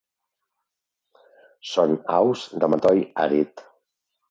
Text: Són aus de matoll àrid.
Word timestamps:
Són 1.73 1.95
aus 2.15 2.47
de 2.65 2.73
matoll 2.77 3.05
àrid. 3.29 3.67